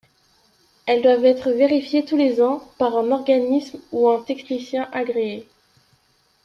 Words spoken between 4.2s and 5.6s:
technicien agréé.